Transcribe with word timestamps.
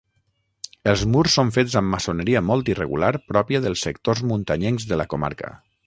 Els 0.93 1.03
murs 1.15 1.35
són 1.39 1.51
fets 1.57 1.75
amb 1.81 1.93
maçoneria 1.95 2.43
molt 2.49 2.73
irregular 2.75 3.13
pròpia 3.33 3.63
dels 3.67 3.85
sectors 3.89 4.25
muntanyencs 4.33 4.93
de 4.95 5.01
la 5.03 5.09
comarca. 5.15 5.55